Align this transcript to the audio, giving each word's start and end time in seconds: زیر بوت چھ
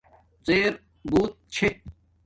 زیر 0.45 0.73
بوت 1.09 1.31
چھ 1.53 1.59